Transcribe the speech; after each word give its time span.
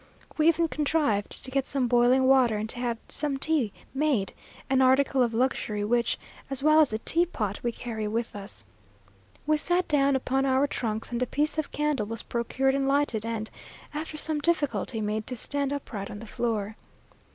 We 0.35 0.47
even 0.47 0.67
contrived 0.67 1.43
to 1.45 1.51
get 1.51 1.67
some 1.67 1.87
boiling 1.87 2.23
water 2.23 2.57
and 2.57 2.67
to 2.71 2.79
have 2.79 2.97
some 3.07 3.37
tea 3.37 3.71
made 3.93 4.33
an 4.67 4.81
article 4.81 5.21
of 5.21 5.31
luxury 5.31 5.83
which, 5.83 6.17
as 6.49 6.63
well 6.63 6.81
as 6.81 6.91
a 6.91 6.97
teapot, 6.97 7.61
we 7.61 7.71
carry 7.71 8.07
with 8.07 8.35
us. 8.35 8.63
We 9.45 9.57
sat 9.57 9.87
down 9.87 10.15
upon 10.15 10.43
our 10.47 10.65
trunks, 10.65 11.11
and 11.11 11.21
a 11.21 11.27
piece 11.27 11.59
of 11.59 11.69
candle 11.69 12.07
was 12.07 12.23
procured 12.23 12.73
and 12.73 12.87
lighted, 12.87 13.27
and, 13.27 13.47
after 13.93 14.17
some 14.17 14.39
difficulty, 14.39 15.01
made 15.01 15.27
to 15.27 15.35
stand 15.35 15.71
upright 15.71 16.09
on 16.09 16.17
the 16.17 16.25
floor. 16.25 16.77